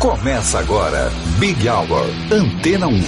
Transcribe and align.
Começa 0.00 0.60
agora, 0.60 1.10
Big 1.40 1.68
Hour, 1.68 2.06
Antena 2.30 2.86
1. 2.86 3.00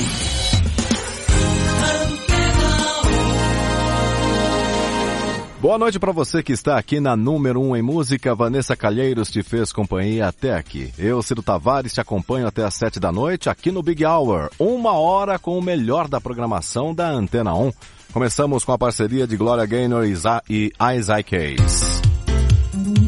Boa 5.60 5.78
noite 5.78 6.00
para 6.00 6.10
você 6.10 6.42
que 6.42 6.52
está 6.52 6.76
aqui 6.76 6.98
na 6.98 7.16
número 7.16 7.60
1 7.60 7.68
um 7.68 7.76
em 7.76 7.82
música. 7.82 8.34
Vanessa 8.34 8.74
Calheiros 8.74 9.30
te 9.30 9.40
fez 9.40 9.72
companhia 9.72 10.26
até 10.26 10.56
aqui. 10.56 10.92
Eu, 10.98 11.22
Ciro 11.22 11.44
Tavares, 11.44 11.92
te 11.92 12.00
acompanho 12.00 12.48
até 12.48 12.64
às 12.64 12.74
7 12.74 12.98
da 12.98 13.12
noite 13.12 13.48
aqui 13.48 13.70
no 13.70 13.84
Big 13.84 14.04
Hour. 14.04 14.50
Uma 14.58 14.94
hora 14.94 15.38
com 15.38 15.56
o 15.56 15.62
melhor 15.62 16.08
da 16.08 16.20
programação 16.20 16.92
da 16.92 17.08
Antena 17.08 17.54
1. 17.54 17.72
Começamos 18.12 18.64
com 18.64 18.72
a 18.72 18.78
parceria 18.78 19.28
de 19.28 19.36
Gloria 19.36 19.64
Gaynor 19.64 20.06
e 20.48 20.72
Isaac 20.96 21.36
Hayes. 21.36 22.02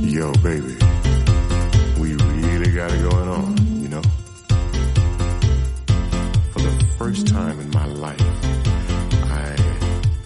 Yo, 0.05 0.31
baby. 0.41 0.79
We 2.03 2.15
really 2.17 2.73
got 2.73 2.91
it 2.93 3.01
going 3.01 3.29
on, 3.29 3.32
first 7.13 7.27
time 7.27 7.61
in 7.61 7.71
my 7.73 7.85
life, 7.85 8.21
I, 9.39 9.55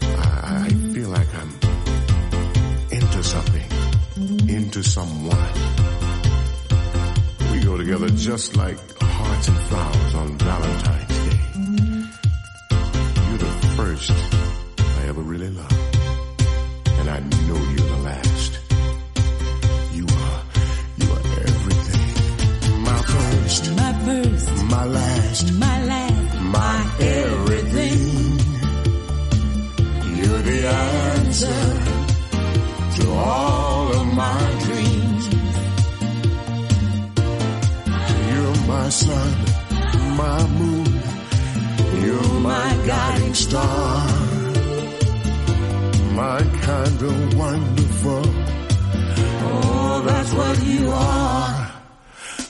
I, 0.02 0.66
I 0.66 0.68
feel 0.94 1.08
like 1.08 1.26
I'm 1.34 1.50
into 2.92 3.24
something, 3.24 3.68
into 4.48 4.84
someone. 4.84 5.52
We 7.52 7.58
go 7.64 7.76
together 7.76 8.08
just 8.10 8.56
like 8.56 8.78
hearts 9.00 9.48
and 9.48 9.58
flowers 9.68 10.14
on 10.14 10.38
Valentine's 10.38 11.18
Day. 11.26 11.40
You're 13.26 13.38
the 13.38 13.54
first 13.76 14.12
I 14.78 15.08
ever 15.08 15.22
really 15.22 15.50
loved. 15.50 15.96
And 17.00 17.10
I 17.10 17.18
know 17.48 17.60
you're 17.72 17.90
the 17.94 18.02
last. 18.10 18.60
You 19.92 20.06
are, 20.06 20.42
you 20.98 21.06
are 21.14 21.24
everything. 21.50 22.82
My 22.84 23.02
first, 23.02 23.74
My 23.74 23.92
first, 24.04 24.64
my 24.70 24.84
last, 24.84 25.52
my 25.54 25.65
answer 31.36 33.02
to 33.02 33.10
all 33.10 33.92
of 33.92 34.06
my 34.14 34.40
dreams. 34.64 35.24
You're 38.30 38.66
my 38.66 38.88
sun, 38.88 39.34
my 40.16 40.46
moon. 40.58 41.02
You're 42.02 42.40
my 42.40 42.68
guiding 42.86 43.34
star. 43.34 44.06
My 46.14 46.40
kind 46.62 47.02
of 47.02 47.38
wonderful. 47.38 48.22
Oh, 49.48 50.02
that's 50.06 50.32
what 50.32 50.62
you 50.64 50.88
are. 50.90 51.72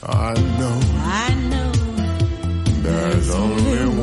I 0.09 0.35
know 0.59 0.81
I 1.23 1.35
know 1.51 1.73
there's 2.83 3.31
only 3.31 3.96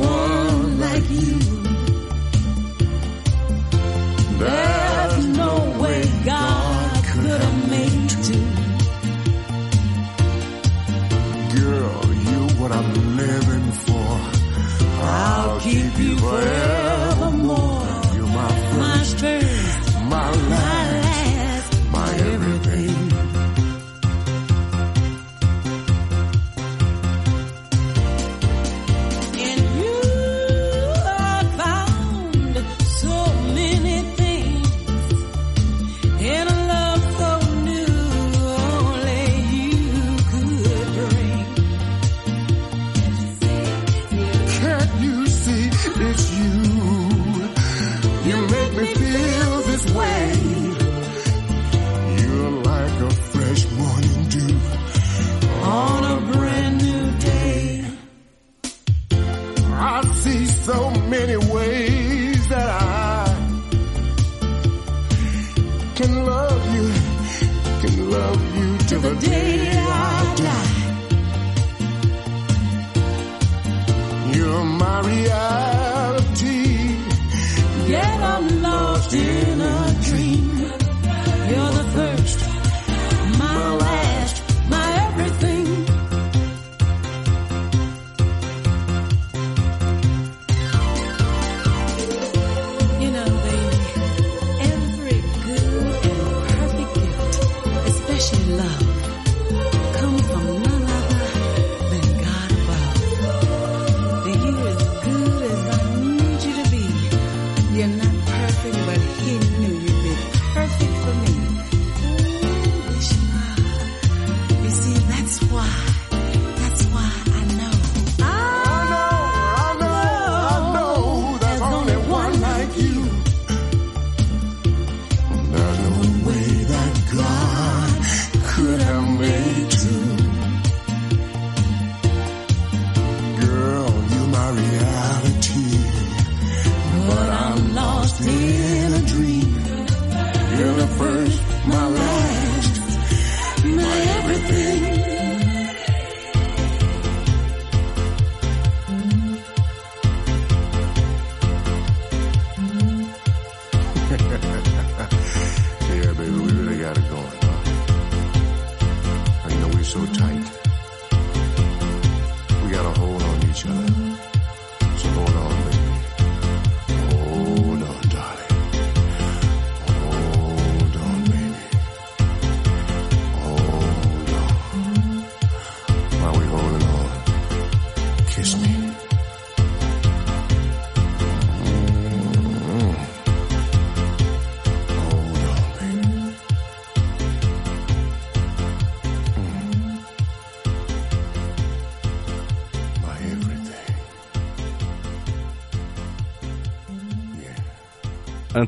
reality. 134.54 135.73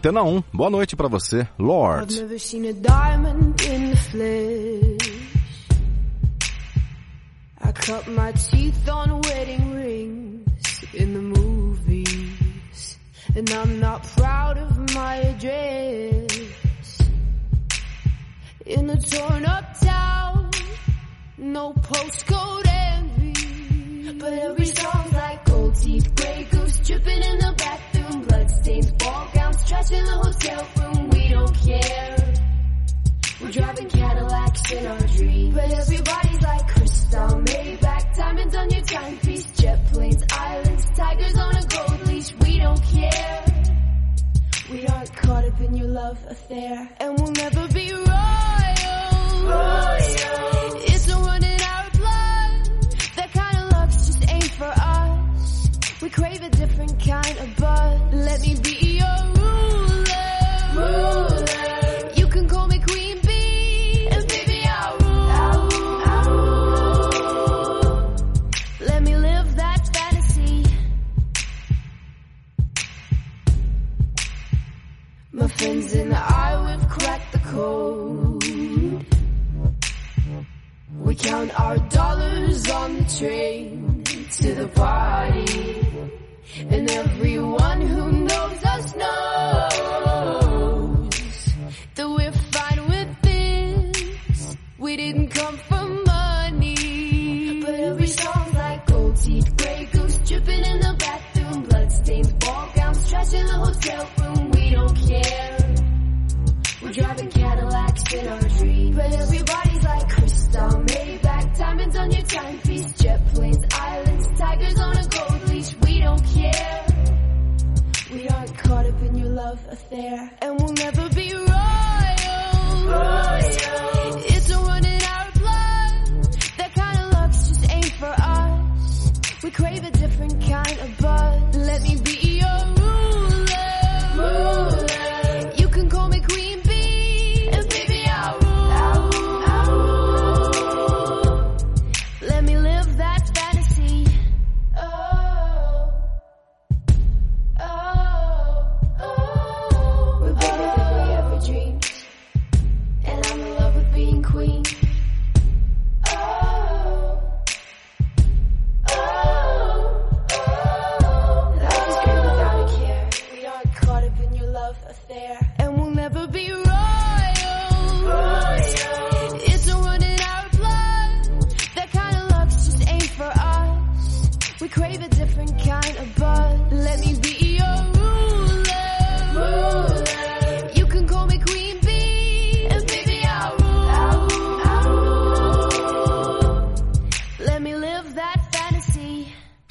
Antena 0.07 0.23
1, 0.23 0.45
boa 0.55 0.71
noite 0.71 0.95
para 0.95 1.09
você, 1.09 1.49
Lord. 1.59 2.15
I 7.61 7.73
cut 7.73 8.09
my 8.09 8.31
teeth 8.33 8.89
on 8.89 9.21
wedding 9.23 9.75
rings 9.75 10.85
in 10.95 11.13
the 11.13 11.19
movies. 11.19 12.97
And 13.35 13.51
I'm 13.51 13.81
not 13.81 14.07
proud 14.17 14.59
of 14.59 14.95
my 14.95 15.17
address. 15.17 16.99
In 18.65 18.89
a 18.89 19.01
torn 19.01 19.45
up 19.45 19.77
town, 19.81 20.51
no 21.37 21.75
postcode 21.75 22.69
envy. 22.69 24.13
But 24.21 24.35
every 24.35 24.67
song's 24.67 25.13
like 25.15 25.45
gold 25.47 25.75
teeth, 25.75 26.15
grey 26.15 26.47
goose 26.49 26.79
dripping 26.79 27.23
in 27.25 27.39
the 27.41 27.55
bathroom, 28.07 28.23
bloodstains, 28.27 28.91
ball 28.93 29.29
gowns, 29.35 29.65
trash 29.69 29.91
in 29.91 30.05
the 30.05 30.13
hotel 30.13 30.67
room. 30.79 31.11
We 31.11 31.29
don't 31.29 31.55
care. 31.55 32.35
We're 33.41 33.51
driving 33.51 33.89
Cadillacs 33.89 34.73
in 34.73 34.87
our 34.87 34.99
dreams. 34.99 35.55
But 35.55 35.73
everybody's 35.73 36.43
like 36.43 36.69
crystal, 36.69 37.29
Maybach, 37.29 38.17
diamonds 38.17 38.57
on 38.57 38.71
your 38.71 38.83
timepiece, 38.83 39.47
jet 39.53 39.87
planes, 39.93 40.25
islands, 40.33 40.87
tigers 40.97 41.39
on 41.39 41.57
a 41.57 41.67
gold 41.67 42.07
leash. 42.07 42.35
We 42.41 42.59
don't 42.59 42.83
care. 42.83 43.45
We 44.71 44.87
aren't 44.87 45.15
caught 45.15 45.45
up 45.45 45.61
in 45.61 45.77
your 45.77 45.89
love 45.89 46.19
affair, 46.29 46.89
and 46.99 47.21
we'll 47.21 47.33
never 47.33 47.69
be 47.69 47.93
royal. 47.93 48.16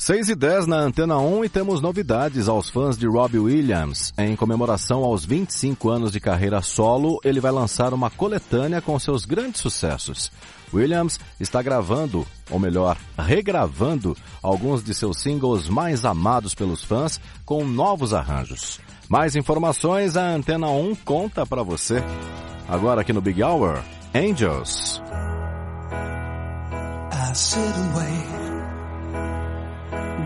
6 0.05 0.29
e 0.29 0.35
10 0.35 0.67
na 0.67 0.77
Antena 0.77 1.17
1 1.17 1.45
e 1.45 1.49
temos 1.49 1.81
novidades 1.81 2.47
aos 2.47 2.69
fãs 2.69 2.95
de 2.95 3.07
Robbie 3.07 3.39
Williams. 3.39 4.13
Em 4.15 4.35
comemoração 4.35 5.03
aos 5.03 5.25
25 5.25 5.89
anos 5.89 6.11
de 6.11 6.19
carreira 6.19 6.61
solo, 6.61 7.19
ele 7.23 7.39
vai 7.39 7.51
lançar 7.51 7.91
uma 7.91 8.11
coletânea 8.11 8.83
com 8.83 8.99
seus 8.99 9.25
grandes 9.25 9.61
sucessos. 9.61 10.31
Williams 10.71 11.19
está 11.39 11.59
gravando, 11.59 12.23
ou 12.51 12.59
melhor, 12.59 12.95
regravando, 13.17 14.15
alguns 14.43 14.83
de 14.83 14.93
seus 14.93 15.19
singles 15.23 15.67
mais 15.67 16.05
amados 16.05 16.53
pelos 16.53 16.83
fãs 16.83 17.19
com 17.43 17.65
novos 17.65 18.13
arranjos. 18.13 18.79
Mais 19.09 19.35
informações 19.35 20.15
a 20.15 20.21
Antena 20.21 20.69
1 20.69 20.97
conta 20.97 21.47
para 21.47 21.63
você. 21.63 22.03
Agora 22.69 23.01
aqui 23.01 23.11
no 23.11 23.21
Big 23.21 23.41
Hour, 23.41 23.83
Angels. 24.13 25.01
I 27.11 27.33
sit. 27.33 28.44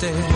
usted. 0.00 0.27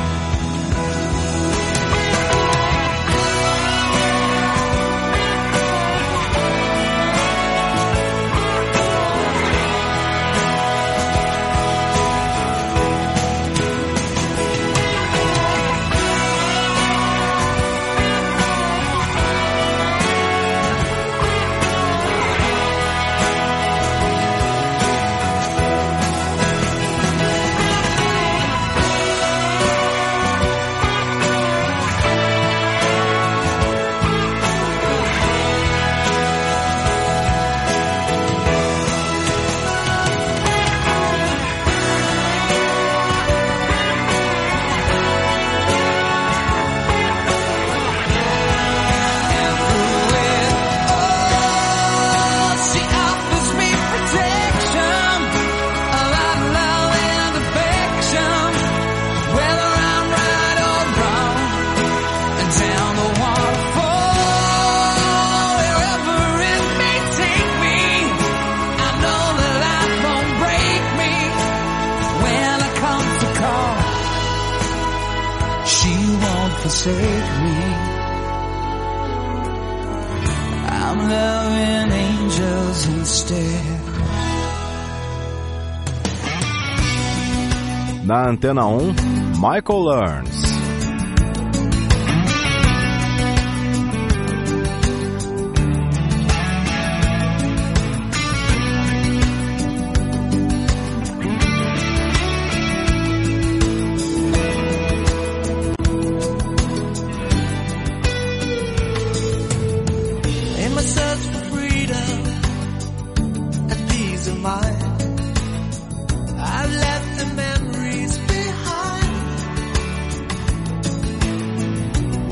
Antena 88.43 88.67
1, 88.67 89.39
Michael 89.39 89.85
Learns. 89.85 90.52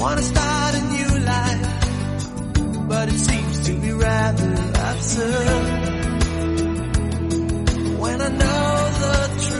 wanna 0.00 0.22
start 0.22 0.74
a 0.74 0.82
new 0.96 1.18
life, 1.32 2.88
but 2.88 3.08
it 3.08 3.18
seems 3.18 3.66
to 3.66 3.72
be 3.74 3.92
rather 3.92 4.52
absurd 4.88 5.66
when 8.02 8.20
I 8.22 8.28
know 8.28 8.90
the 9.02 9.16
truth. 9.44 9.59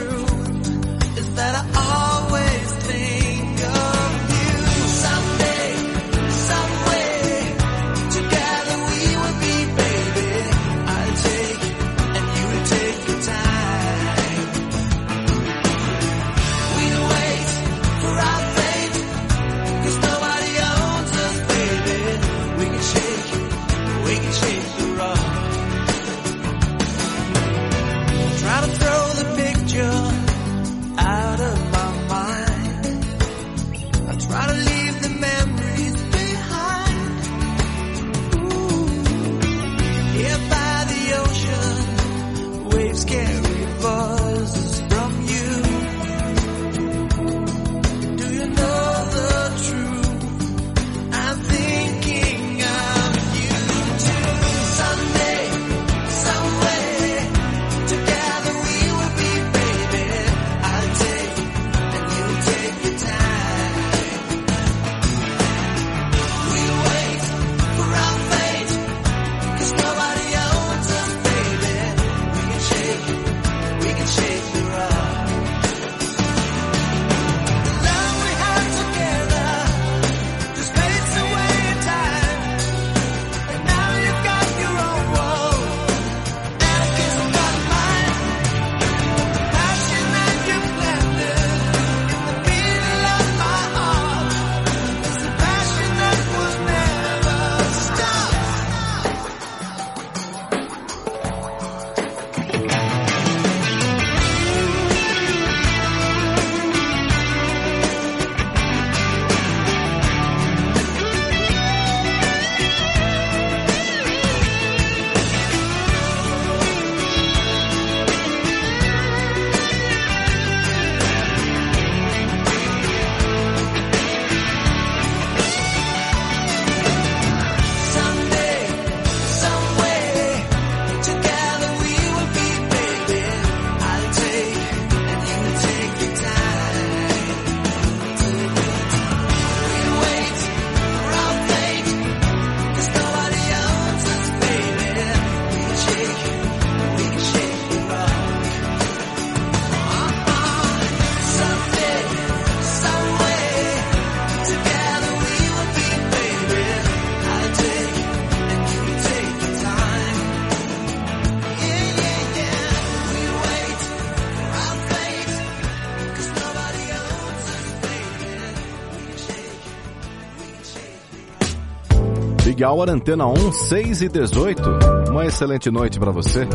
Happy 172.61 172.63
Hour 172.63 172.91
Antena 172.91 173.25
1, 173.25 173.51
6 173.51 174.01
e 174.03 174.09
18. 174.09 174.61
Uma 175.09 175.25
excelente 175.25 175.71
noite 175.71 175.99
para 175.99 176.11
você. 176.11 176.47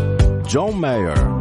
John 0.47 0.71
Mayer. 0.71 1.36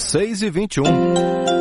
6 0.00 0.42
e 0.42 0.50
21 0.50 1.59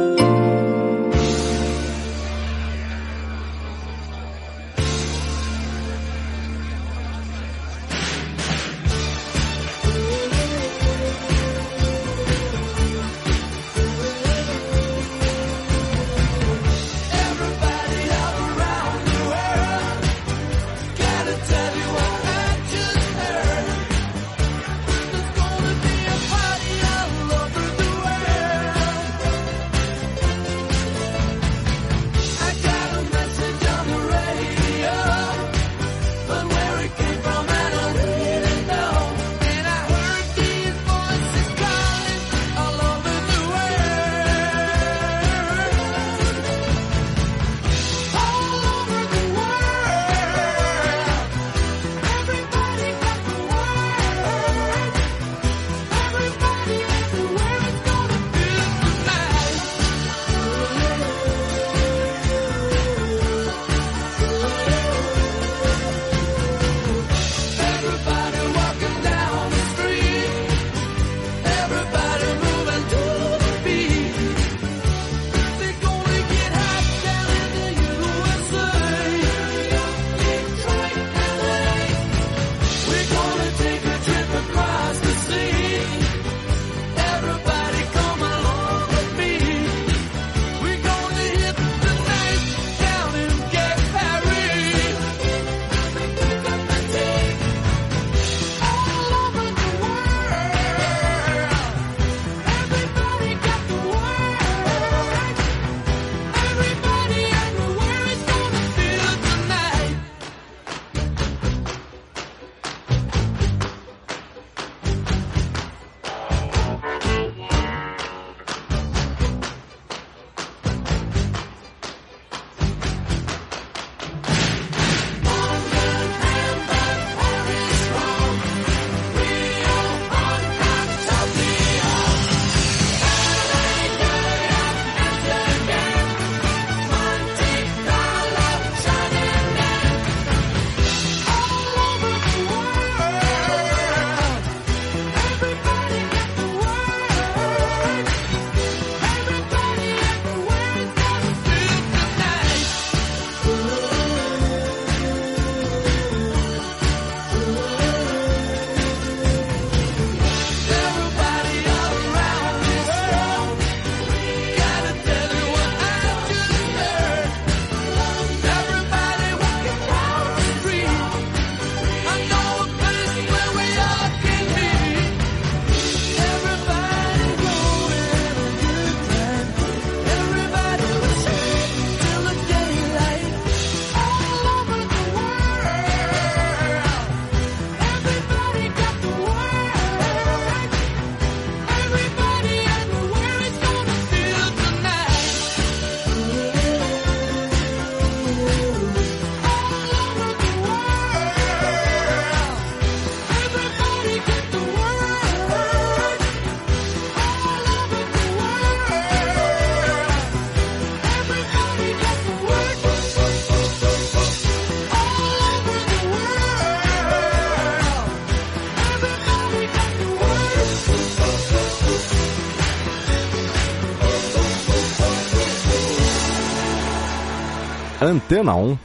Antena 228.29 228.53
1. 228.53 228.77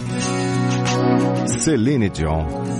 Celine 1.60 2.08
Dion. 2.08 2.73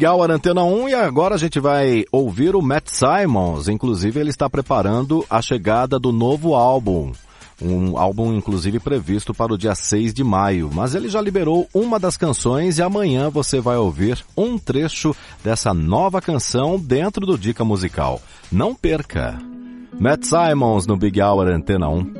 Big 0.00 0.06
Hour 0.06 0.30
Antena 0.30 0.64
1 0.64 0.88
e 0.88 0.94
agora 0.94 1.34
a 1.34 1.38
gente 1.38 1.60
vai 1.60 2.06
ouvir 2.10 2.56
o 2.56 2.62
Matt 2.62 2.88
Simons. 2.88 3.68
Inclusive 3.68 4.18
ele 4.18 4.30
está 4.30 4.48
preparando 4.48 5.26
a 5.28 5.42
chegada 5.42 5.98
do 5.98 6.10
novo 6.10 6.54
álbum. 6.54 7.12
Um 7.60 7.98
álbum 7.98 8.32
inclusive 8.32 8.80
previsto 8.80 9.34
para 9.34 9.52
o 9.52 9.58
dia 9.58 9.74
6 9.74 10.14
de 10.14 10.24
maio. 10.24 10.70
Mas 10.72 10.94
ele 10.94 11.10
já 11.10 11.20
liberou 11.20 11.68
uma 11.74 11.98
das 12.00 12.16
canções 12.16 12.78
e 12.78 12.82
amanhã 12.82 13.28
você 13.28 13.60
vai 13.60 13.76
ouvir 13.76 14.24
um 14.34 14.56
trecho 14.56 15.14
dessa 15.44 15.74
nova 15.74 16.18
canção 16.22 16.78
dentro 16.78 17.26
do 17.26 17.36
Dica 17.36 17.62
Musical. 17.62 18.22
Não 18.50 18.74
perca! 18.74 19.38
Matt 19.98 20.24
Simons 20.24 20.86
no 20.86 20.96
Big 20.96 21.20
Hour 21.20 21.46
Antena 21.48 21.90
1. 21.90 22.19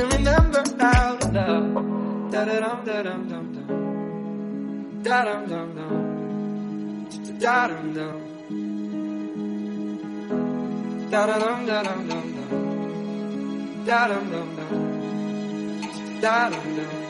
and 0.00 0.12
remember 0.14 0.62
to 0.62 0.74
love. 0.78 2.30
Da 2.32 2.44
da 2.44 2.56
dum 2.64 2.84
da 2.86 3.02
dum 3.02 3.28
dum 3.30 3.46
dum. 3.54 3.66
Da 5.02 5.18
dum 5.26 5.42
dum 5.50 5.68
dum. 5.76 5.92
Da 7.42 7.68
dum 7.68 7.86
dum. 7.96 8.16
Da 11.10 11.26
da 11.26 11.36
dum 11.42 11.66
da 11.66 11.78
dum 11.86 12.00
dum 12.08 12.26
dum. 12.36 12.50
Da 13.86 14.00
dum 14.08 14.24
dum 14.32 14.48
dum. 14.56 14.72
Da 16.22 16.50
dum 16.50 16.66
dum. 16.76 17.09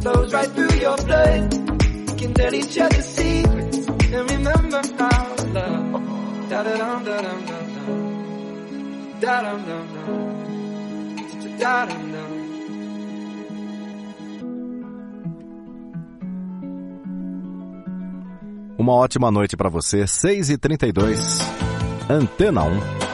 flows 0.00 0.32
right 0.32 0.50
through 0.50 0.74
your 0.80 0.96
blood. 0.96 1.54
We 2.08 2.14
can 2.18 2.34
tell 2.34 2.54
each 2.54 2.78
other 2.78 3.02
secrets 3.02 3.86
and 3.88 4.30
remember 4.30 4.82
to 4.82 5.46
love. 5.52 6.48
Da 6.48 6.62
da 6.62 6.76
dum 6.76 7.04
da 7.04 7.20
dum 7.20 7.46
dum 7.46 7.66
dum. 7.74 9.20
Da 9.20 9.42
dum 9.42 9.60
dum 9.68 9.86
dum. 9.94 11.58
Da 11.58 11.86
dum 11.86 12.12
dum. 12.12 12.40
Uma 18.78 18.94
ótima 18.94 19.30
noite 19.30 19.58
para 19.58 19.68
você, 19.68 20.04
6h32, 20.04 21.18
Antena 22.08 22.62
1. 22.64 23.09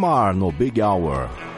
Lemar 0.00 0.34
no 0.34 0.50
Big 0.50 0.80
Hour. 0.80 1.49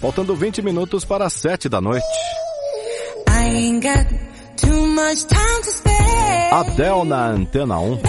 faltando 0.00 0.34
20 0.34 0.62
minutos 0.62 1.04
para 1.04 1.26
as 1.26 1.34
7 1.34 1.68
da 1.68 1.80
noite. 1.80 2.06
Adele 6.52 7.04
na 7.04 7.26
Antena 7.26 7.78
1. 7.78 8.00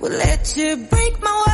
Would 0.00 0.12
let 0.12 0.56
you 0.56 0.76
break 0.88 1.20
my 1.20 1.49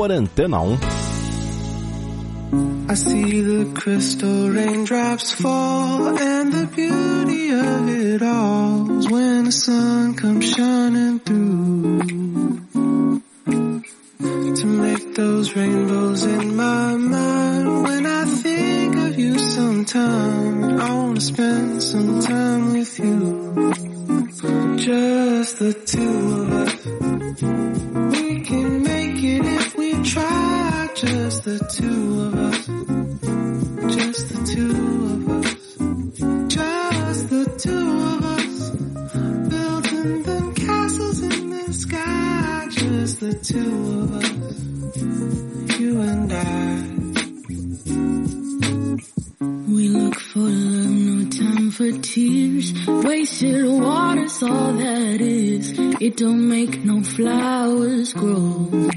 Hour 0.00 0.08
Antena 0.08 0.60
1. 0.64 0.80
I 2.88 2.94
see 2.94 3.42
the 3.42 3.70
crystal 3.78 4.48
raindrops 4.48 5.32
fall, 5.34 6.18
and 6.18 6.50
the 6.50 6.66
beauty 6.74 7.50
of 7.50 7.86
it 7.86 8.22
all 8.22 8.98
is 8.98 9.10
when 9.10 9.44
the 9.44 9.52
sun 9.52 10.14
comes 10.14 10.50
shining 10.54 11.18
through. 11.18 12.00
To 14.60 14.66
make 14.66 15.14
those 15.14 15.54
rainbows 15.54 16.24
in 16.24 16.56
my 16.56 16.96
mind, 16.96 17.82
when 17.82 18.06
I 18.06 18.24
think 18.24 18.96
of 18.96 19.18
you 19.18 19.38
sometime, 19.38 20.80
I 20.80 20.94
wanna 20.94 21.20
spend 21.20 21.82
some 21.82 22.20
time 22.20 22.72
with 22.72 22.98
you. 22.98 23.44
Just 24.78 25.58
the 25.58 25.74
two 25.74 26.40
of 26.40 26.52
us. 26.62 26.86
We 28.14 28.40
can 28.40 28.89
just 31.00 31.44
the 31.44 31.58
two 31.58 32.20
of 32.26 32.34
us. 32.34 32.66
Just 33.96 34.28
the 34.28 34.44
two 34.52 34.70
of 35.14 35.28
us. 35.30 35.54
Just 36.54 37.30
the 37.30 37.44
two 37.56 37.88
of 38.12 38.24
us. 38.36 38.70
Building 39.48 40.22
them 40.24 40.54
castles 40.54 41.22
in 41.22 41.50
the 41.50 41.72
sky. 41.72 42.66
Just 42.70 43.20
the 43.20 43.32
two 43.32 44.00
of 44.02 44.14
us. 44.14 45.80
You 45.80 46.00
and 46.02 46.32
I. 46.32 46.90
We 49.72 49.88
look 49.88 50.20
for 50.20 50.40
love, 50.40 50.90
no 50.90 51.30
time 51.30 51.70
for 51.70 51.92
tears. 52.02 52.74
Wasted 52.86 53.64
water's 53.64 54.42
all 54.42 54.74
that 54.74 55.20
is. 55.22 55.72
It 55.98 56.18
don't 56.18 56.46
make 56.46 56.84
no 56.84 57.02
flowers 57.02 58.12
grow. 58.12 58.90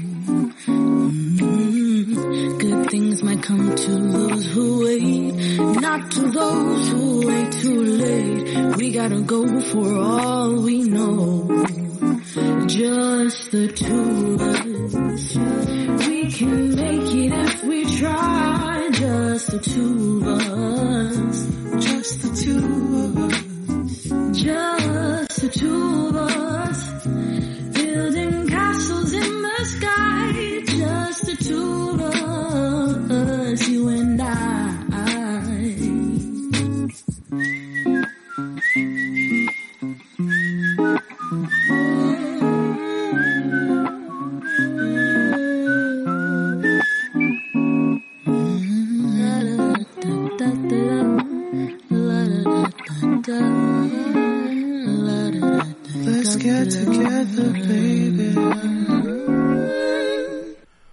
Come 3.44 3.76
to 3.76 3.90
those 3.90 4.46
who 4.46 4.84
wait, 4.84 5.34
not 5.78 6.10
to 6.10 6.30
those 6.30 6.88
who 6.88 7.26
wait 7.26 7.52
too 7.52 7.82
late. 7.82 8.76
We 8.78 8.90
gotta 8.90 9.20
go 9.20 9.60
for 9.60 9.98
all 9.98 10.62
we 10.62 10.82
know. 10.84 11.66
Just 12.66 13.50
the 13.50 13.68
two 13.68 14.34
of 14.40 14.94
us. 14.94 15.36
We 16.08 16.32
can 16.32 16.74
make 16.74 17.14
it 17.22 17.32
if 17.34 17.64
we 17.64 17.84
try. 17.98 18.88
Just 18.92 19.50
the 19.50 19.58
two 19.58 20.22
of 20.24 20.40
us. 20.40 21.84
Just 21.84 22.22
the 22.22 22.30
two 22.44 22.64
of 23.04 23.18
us. 23.28 24.42
Just 24.42 25.40
the 25.42 25.48
two 25.50 26.08
of 26.08 26.08
us. 26.08 26.13
Get 56.44 56.70
together, 56.70 57.52
baby. 57.66 58.34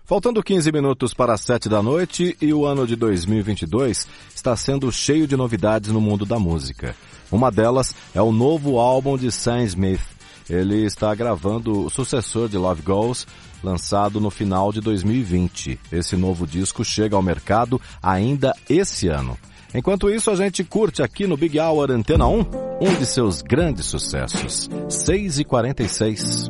Faltando 0.05 0.41
15 0.41 0.71
minutos 0.71 1.13
para 1.13 1.33
as 1.33 1.41
7 1.41 1.67
da 1.67 1.81
noite 1.83 2.37
e 2.41 2.53
o 2.53 2.65
ano 2.65 2.87
de 2.87 2.95
2022 2.95 4.07
está 4.33 4.55
sendo 4.55 4.91
cheio 4.91 5.27
de 5.27 5.35
novidades 5.35 5.91
no 5.91 5.99
mundo 5.99 6.25
da 6.25 6.39
música. 6.39 6.95
Uma 7.29 7.51
delas 7.51 7.93
é 8.15 8.21
o 8.21 8.31
novo 8.31 8.79
álbum 8.79 9.17
de 9.17 9.31
Sam 9.31 9.63
Smith. 9.63 10.01
Ele 10.49 10.85
está 10.85 11.13
gravando 11.15 11.85
o 11.85 11.89
sucessor 11.89 12.49
de 12.49 12.57
Love 12.57 12.81
Goes, 12.81 13.27
lançado 13.63 14.19
no 14.19 14.29
final 14.29 14.71
de 14.71 14.81
2020. 14.81 15.79
Esse 15.91 16.15
novo 16.15 16.47
disco 16.47 16.83
chega 16.83 17.15
ao 17.15 17.21
mercado 17.21 17.79
ainda 18.01 18.53
esse 18.69 19.07
ano. 19.07 19.37
Enquanto 19.73 20.09
isso, 20.09 20.29
a 20.29 20.35
gente 20.35 20.63
curte 20.63 21.01
aqui 21.01 21.25
no 21.25 21.37
Big 21.37 21.59
Hour 21.59 21.91
Antena 21.91 22.27
1 22.27 22.39
um 22.81 22.95
de 22.97 23.05
seus 23.05 23.41
grandes 23.41 23.85
sucessos. 23.85 24.69
6 24.89 25.39
e 25.39 25.43
46. 25.45 26.49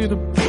Now 0.00 0.39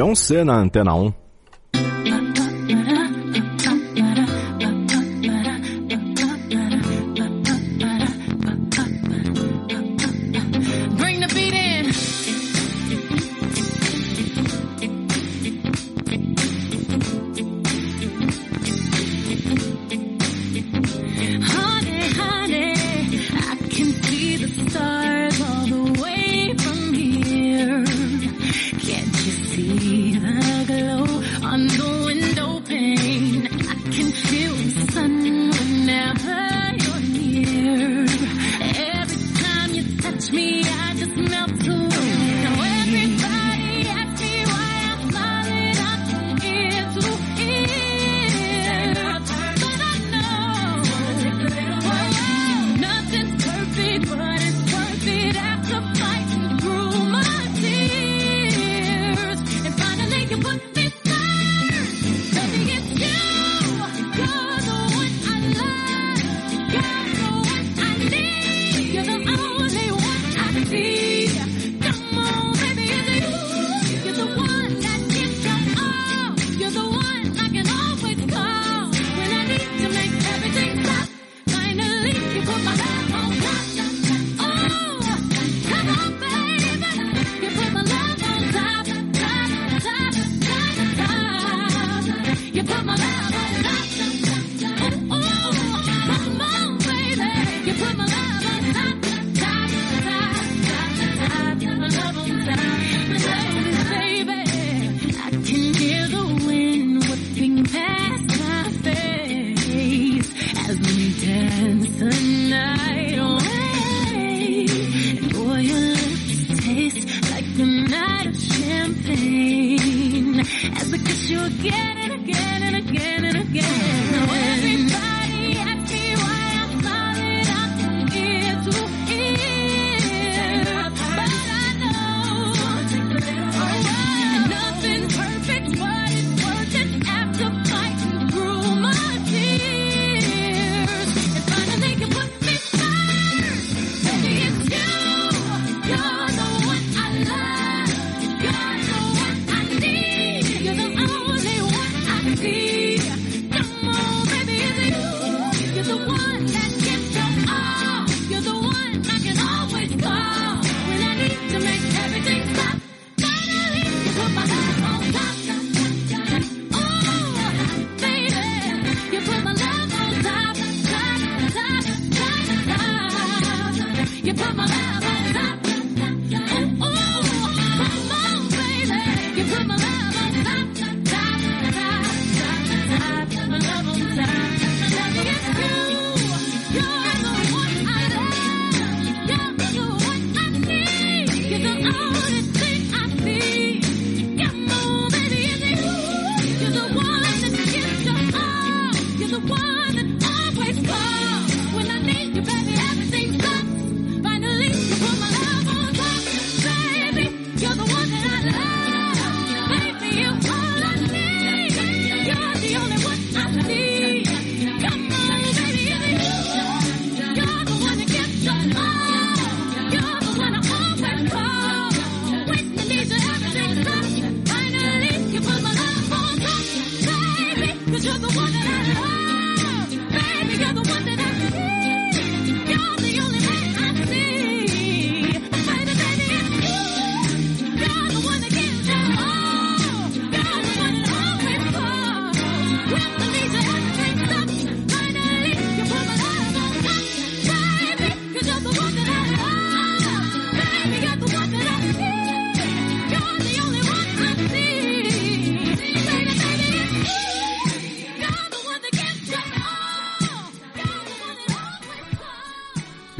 Beyoncé 0.00 0.44
na 0.44 0.54
Antena 0.54 0.94
1. 0.94 1.12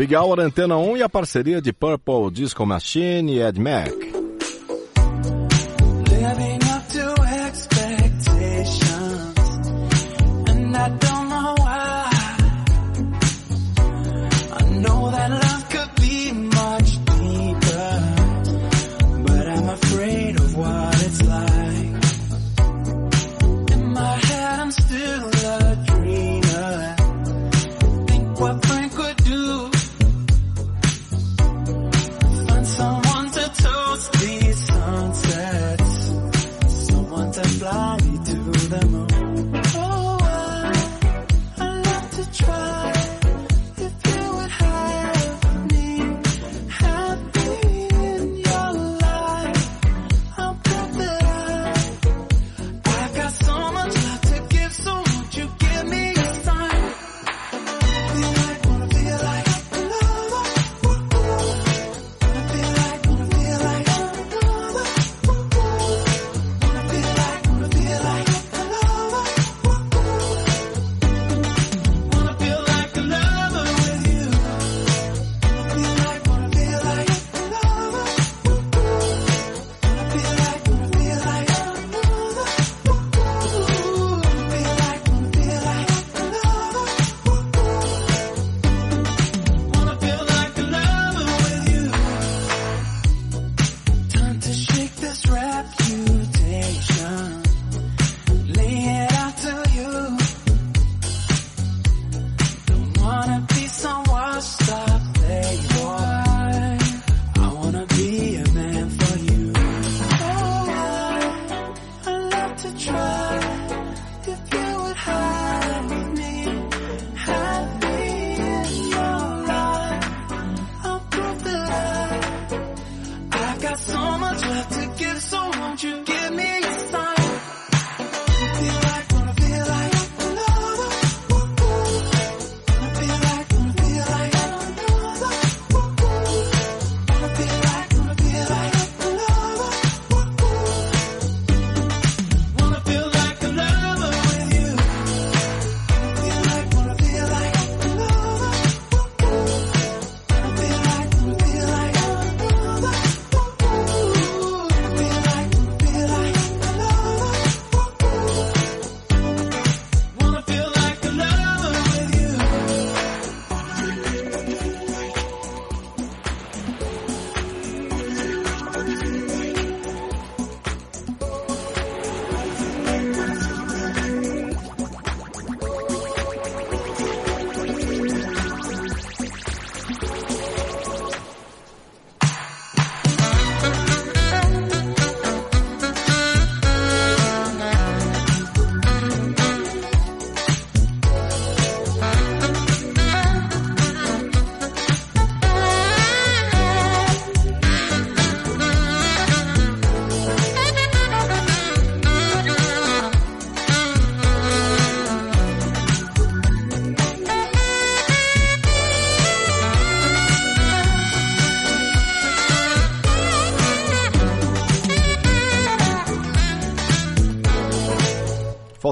Big 0.00 0.16
Hour 0.16 0.40
Antena 0.40 0.78
1 0.78 0.96
e 0.96 1.02
a 1.02 1.10
parceria 1.10 1.60
de 1.60 1.74
Purple 1.74 2.30
Disco 2.32 2.64
Machine 2.64 3.34
e 3.34 3.42
Ed 3.42 3.60
Mac. 3.60 4.09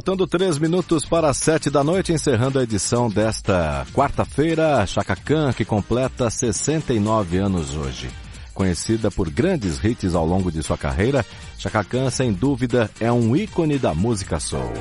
Faltando 0.08 0.26
três 0.26 0.58
minutos 0.58 1.04
para 1.04 1.34
sete 1.34 1.68
da 1.68 1.84
noite, 1.84 2.14
encerrando 2.14 2.58
a 2.58 2.62
edição 2.62 3.10
desta 3.10 3.86
quarta-feira, 3.92 4.86
Chaka 4.86 5.14
Khan, 5.14 5.52
que 5.52 5.66
completa 5.66 6.30
69 6.30 7.36
anos 7.36 7.76
hoje. 7.76 8.08
Conhecida 8.54 9.10
por 9.10 9.28
grandes 9.28 9.84
hits 9.84 10.14
ao 10.14 10.24
longo 10.24 10.50
de 10.50 10.62
sua 10.62 10.78
carreira, 10.78 11.26
Chaka 11.58 11.84
Khan, 11.84 12.08
sem 12.08 12.32
dúvida, 12.32 12.90
é 12.98 13.12
um 13.12 13.36
ícone 13.36 13.78
da 13.78 13.92
música 13.92 14.40
soul. 14.40 14.72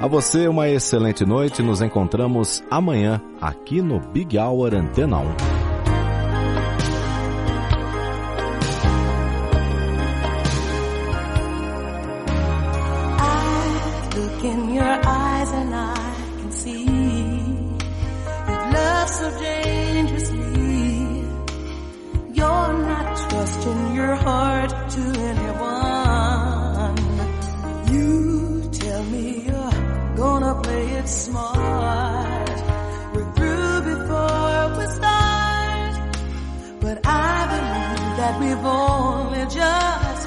A 0.00 0.08
você 0.08 0.48
uma 0.48 0.68
excelente 0.68 1.24
noite, 1.24 1.62
nos 1.62 1.80
encontramos 1.80 2.64
amanhã 2.68 3.22
aqui 3.40 3.80
no 3.80 4.00
Big 4.00 4.36
Hour 4.36 4.74
Antena 4.74 5.18
1. 5.18 5.59
Dangerously. 19.38 21.24
You're 22.32 22.72
not 22.90 23.06
trusting 23.28 23.94
your 23.94 24.14
heart 24.16 24.70
to 24.94 25.02
anyone. 25.30 26.96
You 27.92 28.70
tell 28.72 29.04
me 29.04 29.42
you're 29.46 30.16
gonna 30.16 30.54
play 30.62 30.86
it 31.00 31.08
smart. 31.08 32.50
We're 33.14 33.32
through 33.34 33.80
before 33.92 34.64
we 34.78 34.84
start, 34.98 35.94
but 36.80 36.96
I 37.06 37.46
believe 37.52 38.16
that 38.20 38.34
we've 38.40 38.64
only 38.64 39.44
just 39.54 40.19